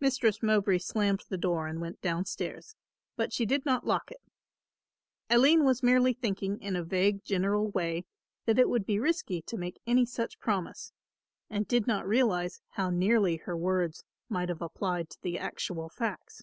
Mistress 0.00 0.42
Mowbray 0.42 0.78
slammed 0.78 1.22
the 1.28 1.38
door 1.38 1.68
and 1.68 1.80
went 1.80 2.00
down 2.02 2.24
stairs. 2.24 2.74
But 3.14 3.32
she 3.32 3.46
did 3.46 3.64
not 3.64 3.86
lock 3.86 4.10
it. 4.10 4.20
Aline 5.30 5.64
was 5.64 5.84
merely 5.84 6.12
thinking 6.14 6.60
in 6.60 6.74
a 6.74 6.82
vague 6.82 7.22
general 7.22 7.70
way 7.70 8.04
that 8.44 8.58
it 8.58 8.68
would 8.68 8.84
be 8.84 8.98
risky 8.98 9.40
to 9.42 9.56
make 9.56 9.80
any 9.86 10.04
such 10.04 10.40
promise 10.40 10.92
and 11.48 11.68
did 11.68 11.86
not 11.86 12.08
realise 12.08 12.60
how 12.70 12.90
nearly 12.90 13.36
her 13.36 13.56
words 13.56 14.02
might 14.28 14.48
have 14.48 14.62
applied 14.62 15.08
to 15.10 15.22
the 15.22 15.38
actual 15.38 15.88
facts. 15.88 16.42